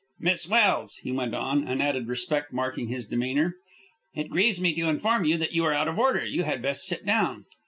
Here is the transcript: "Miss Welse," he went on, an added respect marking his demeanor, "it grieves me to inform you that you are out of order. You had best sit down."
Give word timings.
"Miss 0.19 0.47
Welse," 0.49 0.95
he 1.03 1.11
went 1.11 1.35
on, 1.35 1.67
an 1.67 1.79
added 1.79 2.07
respect 2.07 2.51
marking 2.51 2.87
his 2.87 3.05
demeanor, 3.05 3.57
"it 4.15 4.31
grieves 4.31 4.59
me 4.59 4.73
to 4.73 4.89
inform 4.89 5.25
you 5.25 5.37
that 5.37 5.51
you 5.53 5.63
are 5.63 5.73
out 5.73 5.87
of 5.87 5.99
order. 5.99 6.25
You 6.25 6.41
had 6.41 6.59
best 6.63 6.87
sit 6.87 7.05
down." 7.05 7.45